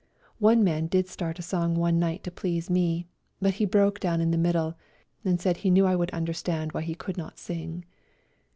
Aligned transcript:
One 0.39 0.63
man 0.63 0.87
did 0.87 1.07
start 1.07 1.37
a 1.37 1.43
50 1.43 1.55
A 1.55 1.59
RIDE 1.59 1.61
TO 1.61 1.67
KALABAC 1.69 1.75
song 1.75 1.79
one 1.81 1.99
night 1.99 2.23
to 2.23 2.31
please 2.31 2.69
me, 2.71 3.07
but 3.39 3.53
he 3.53 3.65
broke 3.65 3.99
down 3.99 4.19
in 4.19 4.31
the 4.31 4.37
middle 4.39 4.73
and 5.23 5.39
said 5.39 5.57
he 5.57 5.69
knew 5.69 5.85
I 5.85 5.95
would 5.95 6.09
understand 6.09 6.71
why 6.71 6.81
he 6.81 6.95
could 6.95 7.17
not 7.17 7.37
sing. 7.37 7.85